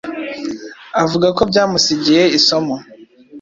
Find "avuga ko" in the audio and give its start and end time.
1.03-1.41